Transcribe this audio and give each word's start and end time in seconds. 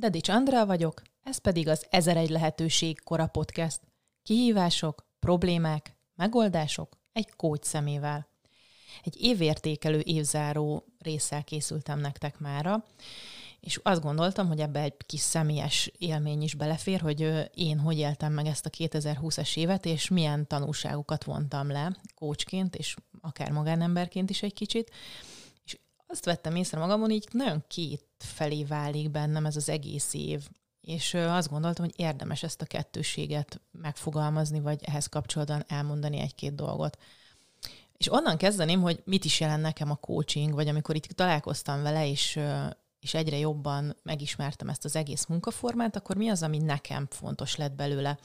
Dedics 0.00 0.28
Andrá 0.28 0.64
vagyok, 0.64 1.02
ez 1.22 1.38
pedig 1.38 1.68
az 1.68 1.86
1001 1.90 2.30
lehetőség 2.30 3.00
kora 3.00 3.26
podcast. 3.26 3.80
Kihívások, 4.22 5.06
problémák, 5.18 5.96
megoldások 6.14 6.98
egy 7.12 7.30
kócs 7.36 7.64
szemével. 7.64 8.28
Egy 9.04 9.16
évértékelő 9.22 10.00
évzáró 10.04 10.84
résszel 10.98 11.44
készültem 11.44 11.98
nektek 11.98 12.38
mára, 12.38 12.84
és 13.60 13.80
azt 13.82 14.02
gondoltam, 14.02 14.46
hogy 14.48 14.60
ebbe 14.60 14.80
egy 14.80 14.94
kis 15.06 15.20
személyes 15.20 15.92
élmény 15.98 16.42
is 16.42 16.54
belefér, 16.54 17.00
hogy 17.00 17.50
én 17.54 17.78
hogy 17.78 17.98
éltem 17.98 18.32
meg 18.32 18.46
ezt 18.46 18.66
a 18.66 18.70
2020-as 18.70 19.56
évet, 19.56 19.86
és 19.86 20.08
milyen 20.08 20.46
tanulságokat 20.46 21.24
vontam 21.24 21.70
le 21.70 21.96
kócsként, 22.14 22.76
és 22.76 22.96
akár 23.20 23.50
magánemberként 23.50 24.30
is 24.30 24.42
egy 24.42 24.54
kicsit. 24.54 24.90
Azt 26.10 26.24
vettem 26.24 26.56
észre 26.56 26.78
magamon, 26.78 27.10
így 27.10 27.28
nagyon 27.32 27.64
két 27.68 28.04
felé 28.18 28.64
válik 28.64 29.10
bennem 29.10 29.46
ez 29.46 29.56
az 29.56 29.68
egész 29.68 30.14
év. 30.14 30.48
És 30.80 31.14
azt 31.14 31.50
gondoltam, 31.50 31.84
hogy 31.84 31.94
érdemes 31.96 32.42
ezt 32.42 32.62
a 32.62 32.66
kettőséget 32.66 33.60
megfogalmazni, 33.70 34.60
vagy 34.60 34.80
ehhez 34.84 35.06
kapcsolatban 35.06 35.64
elmondani 35.68 36.18
egy-két 36.18 36.54
dolgot. 36.54 36.98
És 37.96 38.12
onnan 38.12 38.36
kezdeném, 38.36 38.80
hogy 38.80 39.02
mit 39.04 39.24
is 39.24 39.40
jelent 39.40 39.62
nekem 39.62 39.90
a 39.90 39.94
coaching, 39.94 40.54
vagy 40.54 40.68
amikor 40.68 40.94
itt 40.94 41.04
találkoztam 41.04 41.82
vele, 41.82 42.08
és, 42.08 42.40
és 43.00 43.14
egyre 43.14 43.36
jobban 43.36 43.96
megismertem 44.02 44.68
ezt 44.68 44.84
az 44.84 44.96
egész 44.96 45.26
munkaformát, 45.26 45.96
akkor 45.96 46.16
mi 46.16 46.28
az, 46.28 46.42
ami 46.42 46.58
nekem 46.58 47.06
fontos 47.10 47.56
lett 47.56 47.72
belőle? 47.72 48.18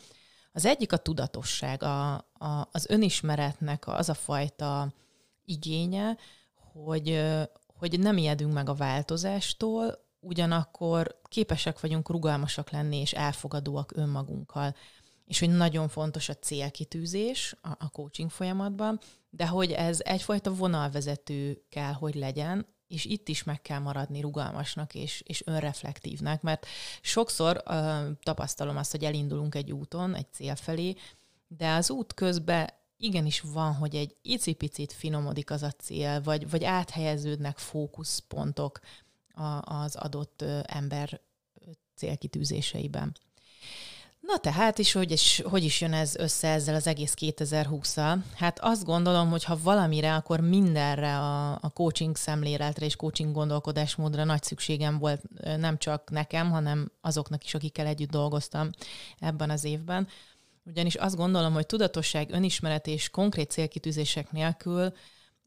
Az 0.52 0.66
egyik 0.66 0.94
a 0.94 0.98
tudatosság, 0.98 1.84
a, 1.84 2.14
a, 2.34 2.68
az 2.72 2.86
önismeretnek 2.90 3.88
az 3.88 4.10
a 4.10 4.14
fajta 4.14 4.94
igénye, 5.46 6.18
hogy, 6.72 7.22
hogy 7.90 8.00
nem 8.00 8.18
ijedünk 8.18 8.54
meg 8.54 8.70
a 8.70 8.74
változástól, 8.74 10.04
ugyanakkor 10.20 11.20
képesek 11.24 11.80
vagyunk 11.80 12.10
rugalmasak 12.10 12.70
lenni 12.70 12.98
és 12.98 13.14
elfogadóak 13.14 13.92
önmagunkkal. 13.96 14.76
És 15.26 15.40
hogy 15.40 15.50
nagyon 15.50 15.88
fontos 15.88 16.30
a 16.30 16.34
célkitűzés 16.34 17.56
a, 17.62 17.70
a 17.80 17.90
coaching 17.90 18.30
folyamatban, 18.30 19.00
de 19.30 19.48
hogy 19.48 19.72
ez 19.72 20.00
egyfajta 20.04 20.54
vonalvezető 20.54 21.62
kell, 21.70 21.94
hogy 21.94 22.16
legyen, 22.16 22.68
és 22.88 23.06
itt 23.06 23.28
is 23.28 23.44
meg 23.44 23.62
kell 23.62 23.80
maradni 23.80 24.22
rugalmasnak 24.22 24.96
és, 24.96 25.24
és 25.26 25.44
önreflektívnek, 25.46 26.42
mert 26.42 26.66
sokszor 27.02 27.64
uh, 27.66 27.76
tapasztalom 28.24 28.78
azt, 28.78 28.92
hogy 28.92 29.04
elindulunk 29.04 29.56
egy 29.56 29.72
úton, 29.72 30.16
egy 30.16 30.34
cél 30.34 30.56
felé, 30.56 30.96
de 31.48 31.74
az 31.74 31.90
út 31.90 32.14
közben 32.14 32.70
igenis 32.98 33.42
van, 33.42 33.74
hogy 33.74 33.96
egy 33.96 34.16
icipicit 34.22 34.94
finomodik 34.94 35.52
az 35.52 35.64
a 35.64 35.72
cél, 35.72 36.22
vagy, 36.22 36.50
vagy 36.50 36.64
áthelyeződnek 36.64 37.58
fókuszpontok 37.58 38.80
a, 39.34 39.74
az 39.74 39.96
adott 39.96 40.42
ember 40.66 41.22
célkitűzéseiben. 41.96 43.16
Na 44.28 44.38
tehát 44.38 44.78
is, 44.78 44.92
hogy, 44.92 45.12
és 45.12 45.44
hogy 45.50 45.64
is 45.64 45.82
jön 45.82 45.94
ez 45.94 46.16
össze 46.16 46.48
ezzel 46.48 46.76
az 46.76 46.88
egész 46.88 47.14
2020-al? 47.20 48.18
Hát 48.36 48.60
azt 48.60 48.86
gondolom, 48.86 49.30
hogy 49.30 49.44
ha 49.44 49.60
valamire, 49.64 50.16
akkor 50.16 50.40
mindenre 50.40 51.18
a, 51.18 51.52
a 51.52 51.70
coaching 51.74 52.16
szemléletre 52.16 52.86
és 52.86 52.96
coaching 52.96 53.34
gondolkodásmódra 53.34 54.24
nagy 54.24 54.44
szükségem 54.44 54.98
volt 54.98 55.22
nem 55.58 55.78
csak 55.78 56.10
nekem, 56.12 56.52
hanem 56.52 56.92
azoknak 57.02 57.44
is, 57.44 57.54
akikkel 57.54 57.86
együtt 57.86 58.12
dolgoztam 58.12 58.70
ebben 59.20 59.50
az 59.50 59.64
évben. 59.64 60.08
Ugyanis 60.66 60.96
azt 60.96 61.16
gondolom, 61.16 61.54
hogy 61.54 61.66
tudatosság, 61.66 62.32
önismeret 62.32 62.88
és 62.88 63.10
konkrét 63.10 63.52
célkitűzések 63.52 64.32
nélkül 64.32 64.94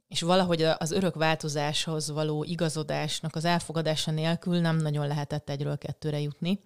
és 0.09 0.21
valahogy 0.21 0.62
az 0.62 0.91
örök 0.91 1.15
változáshoz 1.15 2.11
való 2.11 2.45
igazodásnak 2.45 3.34
az 3.34 3.45
elfogadása 3.45 4.11
nélkül 4.11 4.61
nem 4.61 4.77
nagyon 4.77 5.06
lehetett 5.06 5.51
egyről 5.51 5.79
kettőre 5.79 6.21
jutni. 6.21 6.59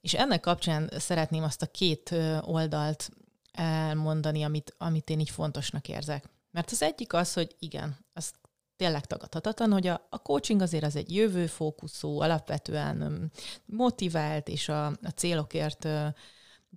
És 0.00 0.14
ennek 0.14 0.40
kapcsán 0.40 0.90
szeretném 0.96 1.42
azt 1.42 1.62
a 1.62 1.66
két 1.66 2.14
oldalt 2.40 3.10
elmondani, 3.52 4.42
amit, 4.42 4.74
amit 4.78 5.10
én 5.10 5.20
így 5.20 5.30
fontosnak 5.30 5.88
érzek. 5.88 6.24
Mert 6.50 6.70
az 6.70 6.82
egyik 6.82 7.12
az, 7.12 7.32
hogy 7.32 7.56
igen, 7.58 7.96
az 8.12 8.32
tényleg 8.76 9.06
tagadhatatlan, 9.06 9.72
hogy 9.72 9.86
a, 9.86 10.06
a 10.10 10.18
coaching 10.18 10.60
azért 10.62 10.84
az 10.84 10.96
egy 10.96 11.14
jövőfókuszú, 11.14 12.20
alapvetően 12.20 13.30
motivált 13.64 14.48
és 14.48 14.68
a, 14.68 14.86
a 14.86 15.10
célokért 15.14 15.88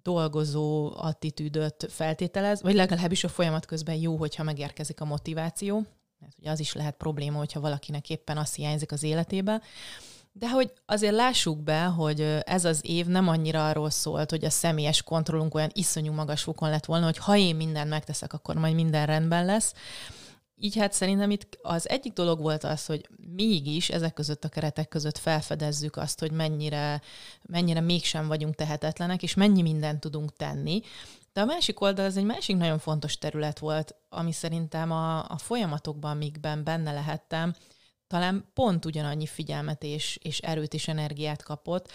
dolgozó 0.04 0.92
attitűdöt 0.96 1.88
feltételez, 1.90 2.62
vagy 2.62 2.76
legalábbis 2.76 3.24
a 3.24 3.28
folyamat 3.28 3.66
közben 3.66 3.96
jó, 3.96 4.16
hogyha 4.16 4.44
megérkezik 4.44 5.02
a 5.02 5.06
motiváció, 5.06 5.76
mert 6.20 6.34
ugye 6.40 6.50
az 6.50 6.60
is 6.60 6.74
lehet 6.74 6.96
probléma, 6.96 7.38
hogyha 7.38 7.60
valakinek 7.60 8.10
éppen 8.10 8.38
azt 8.38 8.56
hiányzik 8.56 8.92
az 8.92 9.04
életébe. 9.04 9.62
De 10.32 10.50
hogy 10.50 10.74
azért 10.86 11.14
lássuk 11.14 11.64
be, 11.64 11.84
hogy 11.84 12.22
ez 12.46 12.66
az 12.66 12.80
év 12.84 13.06
nem 13.06 13.28
annyira 13.28 13.68
arról 13.68 13.90
szólt, 13.90 14.30
hogy 14.30 14.46
a 14.46 14.50
személyes 14.50 15.04
kontrollunk 15.04 15.56
olyan 15.56 15.72
iszonyú 15.74 16.14
magas 16.14 16.44
fokon 16.44 16.70
lett 16.70 16.86
volna, 16.86 17.06
hogy 17.06 17.18
ha 17.18 17.38
én 17.38 17.56
mindent 17.56 17.90
megteszek, 17.90 18.34
akkor 18.34 18.56
majd 18.56 18.76
minden 18.76 19.06
rendben 19.06 19.46
lesz, 19.46 19.74
így 20.58 20.76
hát 20.78 20.94
szerintem 20.94 21.32
itt 21.32 21.58
az 21.62 21.90
egyik 21.90 22.14
dolog 22.14 22.40
volt 22.40 22.64
az, 22.64 22.86
hogy 22.86 23.10
mégis 23.36 23.90
ezek 23.90 24.14
között 24.14 24.44
a 24.44 24.50
keretek 24.50 24.88
között 24.88 25.18
felfedezzük 25.18 25.98
azt, 25.98 26.20
hogy 26.20 26.32
mennyire, 26.32 27.02
mennyire 27.42 27.80
mégsem 27.80 28.28
vagyunk 28.28 28.56
tehetetlenek, 28.56 29.24
és 29.24 29.34
mennyi 29.34 29.62
mindent 29.62 30.00
tudunk 30.00 30.36
tenni. 30.36 30.82
De 31.34 31.42
a 31.42 31.46
másik 31.46 31.82
oldal 31.82 32.06
az 32.06 32.18
egy 32.18 32.24
másik 32.24 32.58
nagyon 32.58 32.80
fontos 32.80 33.18
terület 33.18 33.60
volt, 33.60 33.96
ami 34.10 34.32
szerintem 34.32 34.92
a, 34.92 35.30
a 35.30 35.38
folyamatokban, 35.38 36.12
amikben 36.12 36.64
benne 36.64 36.92
lehettem, 36.92 37.56
talán 38.08 38.46
pont 38.54 38.86
ugyanannyi 38.86 39.26
figyelmet 39.26 39.84
és, 39.84 40.20
és 40.22 40.40
erőt 40.40 40.74
és 40.74 40.88
energiát 40.88 41.44
kapott, 41.44 41.92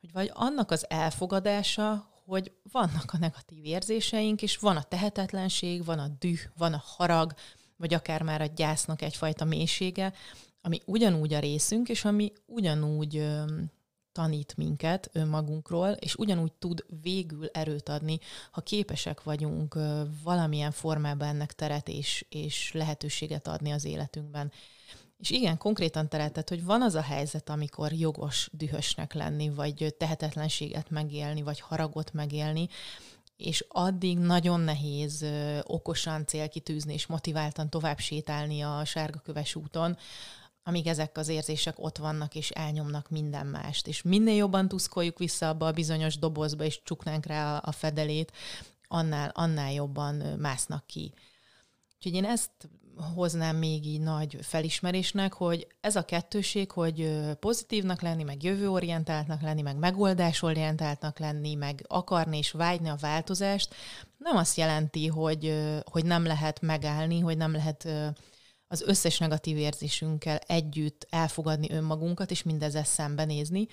hogy 0.00 0.12
vagy 0.12 0.30
annak 0.34 0.70
az 0.70 0.86
elfogadása, 0.88 2.08
hogy 2.24 2.52
vannak 2.72 3.12
a 3.12 3.18
negatív 3.18 3.64
érzéseink, 3.64 4.42
és 4.42 4.56
van 4.56 4.76
a 4.76 4.82
tehetetlenség, 4.82 5.84
van 5.84 5.98
a 5.98 6.08
düh, 6.18 6.40
van 6.56 6.72
a 6.72 6.82
harag, 6.86 7.34
vagy 7.84 7.94
akár 7.94 8.22
már 8.22 8.40
a 8.40 8.46
gyásznak 8.46 9.02
egyfajta 9.02 9.44
mélysége, 9.44 10.12
ami 10.60 10.80
ugyanúgy 10.84 11.34
a 11.34 11.38
részünk, 11.38 11.88
és 11.88 12.04
ami 12.04 12.32
ugyanúgy 12.46 13.16
ö, 13.16 13.42
tanít 14.12 14.56
minket 14.56 15.10
önmagunkról, 15.12 15.88
és 15.88 16.14
ugyanúgy 16.14 16.52
tud 16.52 16.84
végül 17.02 17.46
erőt 17.52 17.88
adni, 17.88 18.18
ha 18.50 18.60
képesek 18.60 19.22
vagyunk 19.22 19.74
ö, 19.74 20.02
valamilyen 20.22 20.70
formában 20.70 21.28
ennek 21.28 21.52
teret 21.52 21.88
és, 21.88 22.26
és 22.28 22.72
lehetőséget 22.72 23.48
adni 23.48 23.70
az 23.70 23.84
életünkben. 23.84 24.52
És 25.18 25.30
igen, 25.30 25.58
konkrétan 25.58 26.08
teretet, 26.08 26.48
hogy 26.48 26.64
van 26.64 26.82
az 26.82 26.94
a 26.94 27.02
helyzet, 27.02 27.48
amikor 27.48 27.92
jogos 27.92 28.48
dühösnek 28.52 29.12
lenni, 29.12 29.50
vagy 29.50 29.94
tehetetlenséget 29.98 30.90
megélni, 30.90 31.42
vagy 31.42 31.60
haragot 31.60 32.12
megélni, 32.12 32.68
és 33.44 33.64
addig 33.68 34.18
nagyon 34.18 34.60
nehéz 34.60 35.24
okosan 35.62 36.26
célkitűzni 36.26 36.92
és 36.92 37.06
motiváltan 37.06 37.70
tovább 37.70 37.98
sétálni 37.98 38.60
a 38.60 38.84
sárgaköves 38.84 39.54
úton, 39.54 39.96
amíg 40.62 40.86
ezek 40.86 41.18
az 41.18 41.28
érzések 41.28 41.74
ott 41.78 41.98
vannak 41.98 42.34
és 42.34 42.50
elnyomnak 42.50 43.10
minden 43.10 43.46
mást. 43.46 43.86
És 43.86 44.02
minél 44.02 44.34
jobban 44.34 44.68
tuszkoljuk 44.68 45.18
vissza 45.18 45.48
abba 45.48 45.66
a 45.66 45.72
bizonyos 45.72 46.18
dobozba, 46.18 46.64
és 46.64 46.82
csuknánk 46.82 47.26
rá 47.26 47.56
a 47.56 47.72
fedelét, 47.72 48.32
annál, 48.88 49.30
annál 49.34 49.72
jobban 49.72 50.14
másznak 50.38 50.86
ki. 50.86 51.12
Úgyhogy 51.96 52.14
én 52.14 52.24
ezt 52.24 52.50
hoznám 53.14 53.56
még 53.56 53.86
így 53.86 54.00
nagy 54.00 54.38
felismerésnek, 54.42 55.32
hogy 55.32 55.66
ez 55.80 55.96
a 55.96 56.04
kettőség, 56.04 56.70
hogy 56.70 57.20
pozitívnak 57.40 58.00
lenni, 58.00 58.22
meg 58.22 58.42
jövőorientáltnak 58.42 59.42
lenni, 59.42 59.62
meg 59.62 59.76
megoldásorientáltnak 59.76 61.18
lenni, 61.18 61.54
meg 61.54 61.84
akarni 61.88 62.38
és 62.38 62.50
vágyni 62.50 62.88
a 62.88 62.96
változást, 63.00 63.74
nem 64.24 64.36
azt 64.36 64.56
jelenti, 64.56 65.06
hogy, 65.06 65.64
hogy 65.90 66.04
nem 66.04 66.24
lehet 66.24 66.60
megállni, 66.60 67.20
hogy 67.20 67.36
nem 67.36 67.52
lehet 67.52 67.88
az 68.66 68.82
összes 68.82 69.18
negatív 69.18 69.56
érzésünkkel 69.56 70.36
együtt 70.36 71.06
elfogadni 71.10 71.70
önmagunkat, 71.70 72.30
és 72.30 72.42
mindezzel 72.42 72.84
szembenézni, 72.84 73.66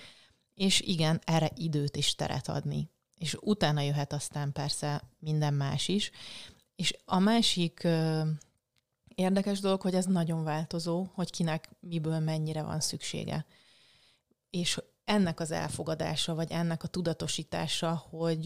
és 0.54 0.80
igen, 0.80 1.20
erre 1.24 1.50
időt 1.54 1.96
és 1.96 2.14
teret 2.14 2.48
adni. 2.48 2.90
És 3.18 3.36
utána 3.40 3.80
jöhet 3.80 4.12
aztán 4.12 4.52
persze 4.52 5.02
minden 5.18 5.54
más 5.54 5.88
is. 5.88 6.10
És 6.76 6.96
a 7.04 7.18
másik 7.18 7.88
Érdekes 9.22 9.60
dolog, 9.60 9.80
hogy 9.80 9.94
ez 9.94 10.06
nagyon 10.06 10.44
változó, 10.44 11.06
hogy 11.14 11.30
kinek 11.30 11.68
miből 11.80 12.18
mennyire 12.18 12.62
van 12.62 12.80
szüksége. 12.80 13.46
És 14.50 14.80
ennek 15.04 15.40
az 15.40 15.50
elfogadása, 15.50 16.34
vagy 16.34 16.50
ennek 16.50 16.82
a 16.82 16.88
tudatosítása, 16.88 18.04
hogy 18.10 18.44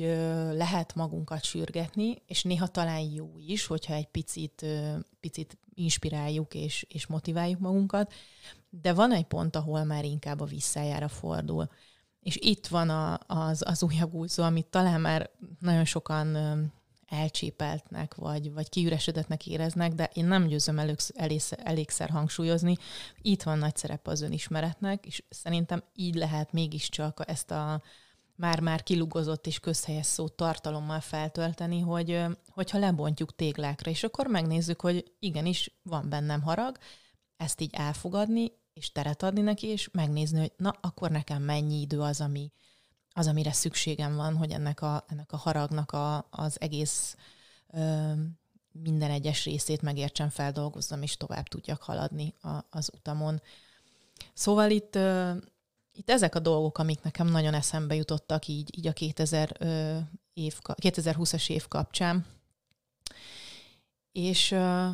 lehet 0.53 0.95
magunkat 0.95 1.45
sürgetni, 1.45 2.23
és 2.27 2.43
néha 2.43 2.67
talán 2.67 3.01
jó 3.01 3.39
is, 3.39 3.67
hogyha 3.67 3.95
egy 3.95 4.07
picit, 4.07 4.67
picit 5.21 5.59
inspiráljuk 5.75 6.55
és, 6.55 6.87
és 6.89 7.07
motiváljuk 7.07 7.61
magunkat, 7.61 8.13
de 8.71 8.93
van 8.93 9.13
egy 9.13 9.27
pont, 9.27 9.57
ahol 9.57 9.85
már 9.85 10.05
inkább 10.05 10.41
a 10.41 10.45
visszájára 10.45 11.09
fordul. 11.09 11.69
És 12.21 12.37
itt 12.41 12.67
van 12.67 12.91
a, 12.91 13.19
az, 13.27 13.63
az 13.67 13.83
újabb 13.83 14.15
úszó, 14.15 14.43
amit 14.43 14.67
talán 14.67 15.01
már 15.01 15.31
nagyon 15.61 15.85
sokan 15.85 16.37
elcsépeltnek, 17.07 18.15
vagy, 18.15 18.53
vagy 18.53 18.69
kiüresedetnek 18.69 19.47
éreznek, 19.47 19.93
de 19.93 20.11
én 20.15 20.25
nem 20.25 20.47
győzöm 20.47 20.79
elég, 20.79 20.97
elég, 21.15 21.41
elégszer 21.57 22.11
hangsúlyozni. 22.11 22.77
Itt 23.23 23.43
van 23.43 23.59
nagy 23.59 23.77
szerepe 23.77 24.11
az 24.11 24.21
önismeretnek, 24.21 25.07
és 25.07 25.23
szerintem 25.29 25.83
így 25.95 26.15
lehet 26.15 26.53
mégiscsak 26.53 27.23
ezt 27.27 27.51
a 27.51 27.83
már-már 28.37 28.83
kilugozott 28.83 29.47
és 29.47 29.61
közhelyes 29.61 30.07
szó 30.07 30.29
tartalommal 30.29 31.01
feltölteni, 31.01 31.81
hogy 31.81 32.23
hogyha 32.49 32.79
lebontjuk 32.79 33.35
téglákra, 33.35 33.91
és 33.91 34.05
akkor 34.05 34.27
megnézzük, 34.27 34.81
hogy 34.81 35.13
igenis 35.19 35.71
van 35.83 36.09
bennem 36.09 36.43
harag, 36.43 36.79
ezt 37.37 37.61
így 37.61 37.75
elfogadni, 37.75 38.53
és 38.73 38.93
teret 38.93 39.23
adni 39.23 39.41
neki, 39.41 39.67
és 39.67 39.89
megnézni, 39.93 40.39
hogy 40.39 40.53
na, 40.57 40.75
akkor 40.81 41.11
nekem 41.11 41.43
mennyi 41.43 41.81
idő 41.81 42.01
az, 42.01 42.21
ami, 42.21 42.53
az, 43.17 43.27
amire 43.27 43.53
szükségem 43.53 44.17
van, 44.17 44.37
hogy 44.37 44.51
ennek 44.51 44.83
a, 44.83 45.05
ennek 45.09 45.33
a 45.33 45.37
haragnak 45.37 45.93
a, 45.93 46.27
az 46.31 46.61
egész 46.61 47.17
ö, 47.73 48.13
minden 48.73 49.11
egyes 49.11 49.45
részét 49.45 49.83
megértsem, 49.83 50.29
feldolgozzam, 50.29 51.03
és 51.03 51.17
tovább 51.17 51.49
tudjak 51.49 51.83
haladni 51.83 52.35
a, 52.41 52.49
az 52.71 52.91
utamon. 52.95 53.43
Szóval 54.35 54.71
itt, 54.71 54.95
ö, 54.95 55.33
itt 55.93 56.11
ezek 56.11 56.35
a 56.35 56.39
dolgok, 56.39 56.79
amik 56.79 57.03
nekem 57.03 57.27
nagyon 57.27 57.55
eszembe 57.55 57.95
jutottak 57.95 58.47
így, 58.47 58.79
így 58.79 58.87
a 58.87 58.93
2000 58.93 59.57
ö, 59.59 59.99
év, 60.33 60.59
2020-as 60.63 61.51
év 61.51 61.69
kapcsán. 61.69 62.27
És 64.13 64.51
ö, 64.51 64.89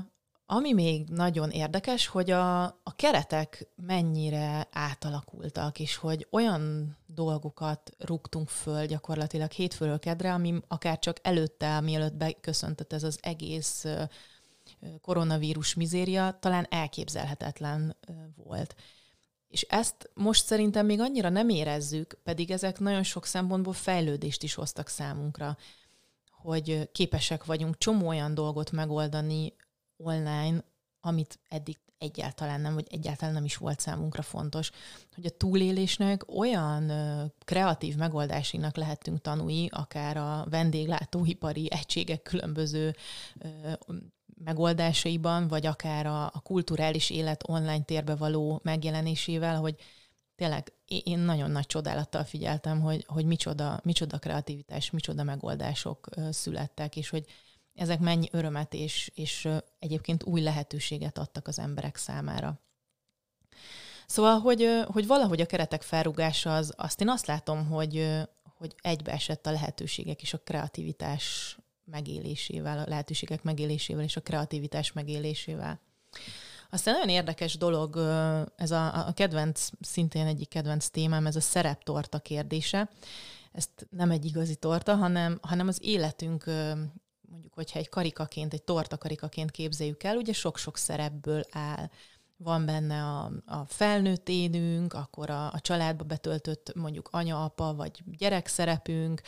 ami 0.47 0.73
még 0.73 1.09
nagyon 1.09 1.50
érdekes, 1.50 2.06
hogy 2.06 2.31
a, 2.31 2.62
a 2.65 2.94
keretek 2.97 3.69
mennyire 3.77 4.69
átalakultak, 4.71 5.79
és 5.79 5.97
hogy 5.97 6.27
olyan 6.31 6.97
dolgokat 7.06 7.97
rúgtunk 7.99 8.49
föl 8.49 8.87
gyakorlatilag 8.87 9.50
hétfőről 9.50 9.99
kedre, 9.99 10.33
ami 10.33 10.55
akár 10.69 10.99
csak 10.99 11.17
előtte, 11.23 11.81
mielőtt 11.81 12.15
beköszöntött 12.15 12.93
ez 12.93 13.03
az 13.03 13.19
egész 13.23 13.87
koronavírus 15.00 15.75
mizéria, 15.75 16.39
talán 16.41 16.67
elképzelhetetlen 16.71 17.97
volt. 18.37 18.75
És 19.49 19.62
ezt 19.62 20.11
most 20.15 20.45
szerintem 20.45 20.87
még 20.87 21.00
annyira 21.00 21.29
nem 21.29 21.49
érezzük, 21.49 22.19
pedig 22.25 22.50
ezek 22.50 22.79
nagyon 22.79 23.03
sok 23.03 23.27
szempontból 23.27 23.73
fejlődést 23.73 24.43
is 24.43 24.55
hoztak 24.55 24.88
számunkra, 24.88 25.56
hogy 26.31 26.91
képesek 26.93 27.45
vagyunk 27.45 27.79
csomó 27.79 28.09
olyan 28.09 28.35
dolgot 28.35 28.71
megoldani, 28.71 29.55
online, 29.97 30.65
amit 31.00 31.41
eddig 31.49 31.79
egyáltalán 32.03 32.61
nem, 32.61 32.75
vagy 32.75 32.87
egyáltalán 32.91 33.35
nem 33.35 33.44
is 33.44 33.56
volt 33.56 33.81
számunkra 33.81 34.23
fontos, 34.23 34.71
hogy 35.15 35.27
a 35.27 35.37
túlélésnek 35.37 36.35
olyan 36.35 36.93
kreatív 37.44 37.97
megoldásinak 37.97 38.77
lehetünk 38.77 39.21
tanulni, 39.21 39.69
akár 39.71 40.17
a 40.17 40.47
vendéglátóipari 40.50 41.69
egységek 41.71 42.23
különböző 42.23 42.94
megoldásaiban, 44.44 45.49
vagy 45.49 45.67
akár 45.67 46.06
a, 46.06 46.25
a 46.25 46.41
kulturális 46.43 47.11
élet 47.11 47.49
online 47.49 47.83
térbe 47.83 48.15
való 48.15 48.61
megjelenésével, 48.62 49.56
hogy 49.56 49.77
tényleg 50.35 50.73
én 50.87 51.19
nagyon 51.19 51.50
nagy 51.50 51.67
csodálattal 51.67 52.25
figyeltem, 52.25 52.81
hogy, 52.81 53.05
hogy 53.09 53.25
micsoda, 53.25 53.81
micsoda 53.83 54.19
kreativitás, 54.19 54.91
micsoda 54.91 55.23
megoldások 55.23 56.09
születtek, 56.31 56.97
és 56.97 57.09
hogy 57.09 57.25
ezek 57.75 58.01
mennyi 58.01 58.29
örömet 58.33 58.75
és, 58.75 59.11
és 59.15 59.49
egyébként 59.79 60.25
új 60.25 60.41
lehetőséget 60.41 61.19
adtak 61.19 61.49
az 61.49 61.59
emberek 61.59 61.97
számára. 61.97 62.61
Szóval, 64.07 64.39
hogy, 64.39 64.69
hogy 64.87 65.07
valahogy 65.07 65.41
a 65.41 65.47
keretek 65.47 65.83
felrugása 65.83 66.57
az, 66.57 66.73
azt 66.77 67.01
én 67.01 67.09
azt 67.09 67.27
látom, 67.27 67.67
hogy, 67.67 68.21
hogy 68.57 68.75
egybeesett 68.81 69.47
a 69.47 69.51
lehetőségek 69.51 70.23
és 70.23 70.35
a 70.35 70.39
kreativitás 70.39 71.57
megélésével, 71.85 72.79
a 72.79 72.89
lehetőségek 72.89 73.43
megélésével 73.43 74.05
és 74.05 74.17
a 74.17 74.21
kreativitás 74.21 74.93
megélésével. 74.93 75.81
Aztán 76.71 76.95
nagyon 76.95 77.09
érdekes 77.09 77.57
dolog, 77.57 77.97
ez 78.57 78.71
a, 78.71 79.07
a 79.07 79.13
kedvenc, 79.13 79.69
szintén 79.81 80.27
egyik 80.27 80.49
kedvenc 80.49 80.89
témám, 80.89 81.27
ez 81.27 81.37
a 81.37 81.41
szereptorta 81.41 82.19
kérdése. 82.19 82.91
Ezt 83.53 83.87
nem 83.91 84.11
egy 84.11 84.25
igazi 84.25 84.55
torta, 84.55 84.95
hanem, 84.95 85.39
hanem 85.43 85.69
az 85.69 85.79
életünk 85.83 86.45
mondjuk, 87.32 87.55
hogyha 87.55 87.79
egy 87.79 87.88
karikaként, 87.88 88.52
egy 88.52 88.62
torta 88.62 88.99
karikaként 88.99 89.50
képzeljük 89.50 90.02
el, 90.02 90.17
ugye 90.17 90.32
sok-sok 90.32 90.76
szerepből 90.76 91.44
áll. 91.50 91.90
Van 92.37 92.67
benne 92.67 93.02
a, 93.02 93.32
a 93.46 93.64
felnőtt 93.67 94.29
énünk, 94.29 94.93
akkor 94.93 95.31
a, 95.31 95.52
a 95.52 95.61
családba 95.61 96.05
betöltött 96.05 96.75
mondjuk 96.75 97.08
anya-apa 97.12 97.75
vagy 97.75 98.02
gyerek 98.19 98.46
szerepünk, 98.46 99.20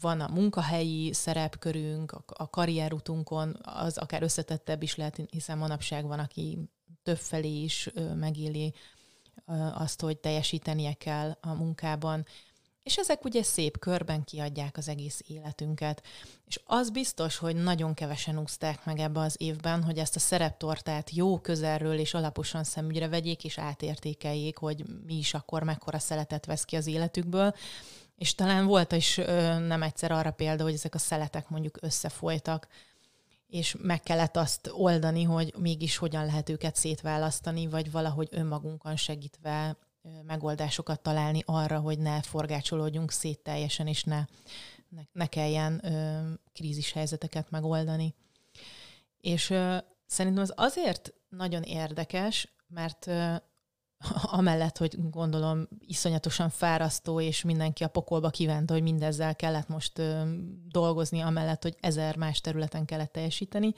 van 0.00 0.20
a 0.20 0.28
munkahelyi 0.28 1.12
szerepkörünk, 1.12 2.12
a, 2.12 2.24
a 2.26 2.50
karrierutunkon, 2.50 3.56
az 3.62 3.98
akár 3.98 4.22
összetettebb 4.22 4.82
is 4.82 4.96
lehet, 4.96 5.20
hiszen 5.30 5.58
manapság 5.58 6.06
van, 6.06 6.18
aki 6.18 6.58
többfelé 7.02 7.62
is 7.62 7.90
megéli 8.14 8.74
azt, 9.74 10.00
hogy 10.00 10.18
teljesítenie 10.18 10.92
kell 10.92 11.36
a 11.40 11.52
munkában. 11.54 12.26
És 12.82 12.96
ezek 12.96 13.24
ugye 13.24 13.42
szép 13.42 13.78
körben 13.78 14.24
kiadják 14.24 14.76
az 14.76 14.88
egész 14.88 15.22
életünket. 15.26 16.02
És 16.46 16.60
az 16.64 16.90
biztos, 16.90 17.36
hogy 17.36 17.56
nagyon 17.56 17.94
kevesen 17.94 18.38
úszták 18.38 18.84
meg 18.84 18.98
ebbe 18.98 19.20
az 19.20 19.34
évben, 19.38 19.82
hogy 19.82 19.98
ezt 19.98 20.16
a 20.16 20.18
szereptortát 20.18 21.10
jó 21.10 21.38
közelről 21.38 21.98
és 21.98 22.14
alaposan 22.14 22.64
szemügyre 22.64 23.08
vegyék 23.08 23.44
és 23.44 23.58
átértékeljék, 23.58 24.58
hogy 24.58 24.84
mi 25.06 25.14
is 25.14 25.34
akkor 25.34 25.62
mekkora 25.62 25.98
szeletet 25.98 26.46
vesz 26.46 26.64
ki 26.64 26.76
az 26.76 26.86
életükből. 26.86 27.54
És 28.16 28.34
talán 28.34 28.66
volt 28.66 28.92
is 28.92 29.18
ö, 29.18 29.58
nem 29.58 29.82
egyszer 29.82 30.10
arra 30.10 30.30
példa, 30.30 30.62
hogy 30.62 30.74
ezek 30.74 30.94
a 30.94 30.98
szeletek 30.98 31.48
mondjuk 31.48 31.78
összefolytak, 31.80 32.68
és 33.48 33.76
meg 33.78 34.02
kellett 34.02 34.36
azt 34.36 34.70
oldani, 34.72 35.22
hogy 35.22 35.54
mégis 35.58 35.96
hogyan 35.96 36.26
lehet 36.26 36.48
őket 36.48 36.76
szétválasztani, 36.76 37.66
vagy 37.66 37.90
valahogy 37.90 38.28
önmagunkon 38.30 38.96
segítve 38.96 39.76
megoldásokat 40.26 41.00
találni 41.00 41.42
arra, 41.46 41.78
hogy 41.78 41.98
ne 41.98 42.22
forgácsolódjunk 42.22 43.10
szét 43.10 43.38
teljesen, 43.38 43.86
és 43.86 44.04
ne, 44.04 44.24
ne, 44.88 45.02
ne 45.12 45.26
kelljen 45.26 45.80
ö, 45.84 46.20
krízis 46.52 46.92
helyzeteket 46.92 47.50
megoldani. 47.50 48.14
És 49.20 49.50
ö, 49.50 49.76
szerintem 50.06 50.42
az 50.42 50.52
azért 50.56 51.14
nagyon 51.28 51.62
érdekes, 51.62 52.54
mert 52.66 53.06
ö, 53.06 53.34
amellett, 54.38 54.78
hogy 54.78 55.10
gondolom 55.10 55.68
iszonyatosan 55.78 56.50
fárasztó, 56.50 57.20
és 57.20 57.42
mindenki 57.42 57.84
a 57.84 57.88
pokolba 57.88 58.30
kívánta, 58.30 58.72
hogy 58.72 58.82
mindezzel 58.82 59.36
kellett 59.36 59.68
most 59.68 59.98
ö, 59.98 60.22
dolgozni, 60.68 61.20
amellett, 61.20 61.62
hogy 61.62 61.76
ezer 61.80 62.16
más 62.16 62.40
területen 62.40 62.84
kellett 62.84 63.12
teljesíteni, 63.12 63.74